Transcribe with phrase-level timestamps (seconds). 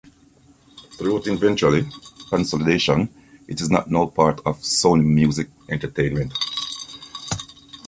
[0.97, 1.79] Through eventual
[2.29, 3.07] consolidation,
[3.47, 6.33] it is now part of Sony Music Entertainment.